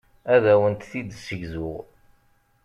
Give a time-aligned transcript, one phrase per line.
[0.33, 1.79] Ad awent-t-id-ssegzuɣ.